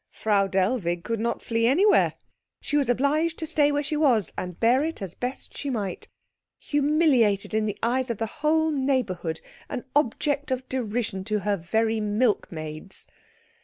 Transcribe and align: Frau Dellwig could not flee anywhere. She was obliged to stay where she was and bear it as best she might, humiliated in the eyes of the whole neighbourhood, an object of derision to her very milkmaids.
Frau 0.09 0.47
Dellwig 0.47 1.03
could 1.03 1.19
not 1.19 1.43
flee 1.43 1.67
anywhere. 1.67 2.15
She 2.59 2.75
was 2.75 2.89
obliged 2.89 3.37
to 3.37 3.45
stay 3.45 3.71
where 3.71 3.83
she 3.83 3.95
was 3.95 4.33
and 4.35 4.59
bear 4.59 4.83
it 4.83 4.99
as 4.99 5.13
best 5.13 5.55
she 5.55 5.69
might, 5.69 6.07
humiliated 6.57 7.53
in 7.53 7.65
the 7.67 7.77
eyes 7.83 8.09
of 8.09 8.17
the 8.17 8.25
whole 8.41 8.71
neighbourhood, 8.71 9.41
an 9.69 9.85
object 9.95 10.49
of 10.49 10.67
derision 10.67 11.23
to 11.25 11.41
her 11.41 11.55
very 11.55 11.99
milkmaids. 11.99 13.05